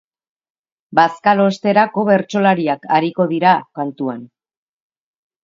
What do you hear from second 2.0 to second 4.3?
bertsolariak ariko dira kantuan.